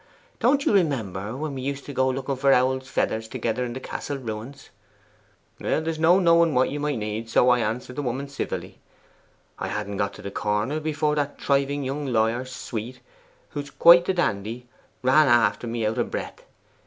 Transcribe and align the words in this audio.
Don't 0.39 0.65
you 0.65 0.73
remember 0.73 1.37
when 1.37 1.53
we 1.53 1.61
used 1.61 1.85
to 1.85 1.93
go 1.93 2.09
looking 2.09 2.35
for 2.35 2.51
owls' 2.51 2.87
feathers 2.87 3.27
together 3.27 3.63
in 3.63 3.73
the 3.73 3.79
Castle 3.79 4.17
ruins?" 4.17 4.71
There's 5.59 5.99
no 5.99 6.17
knowing 6.17 6.55
what 6.55 6.71
you 6.71 6.79
may 6.79 6.97
need, 6.97 7.29
so 7.29 7.49
I 7.49 7.59
answered 7.59 7.97
the 7.97 8.01
woman 8.01 8.27
civilly. 8.27 8.79
I 9.59 9.67
hadn't 9.67 9.97
got 9.97 10.13
to 10.15 10.23
the 10.23 10.31
corner 10.31 10.79
before 10.79 11.13
that 11.17 11.39
thriving 11.39 11.83
young 11.83 12.07
lawyer, 12.07 12.45
Sweet, 12.45 12.99
who's 13.49 13.69
quite 13.69 14.05
the 14.05 14.13
dandy, 14.15 14.65
ran 15.03 15.27
after 15.27 15.67
me 15.67 15.85
out 15.85 15.99
of 15.99 16.09
breath. 16.09 16.41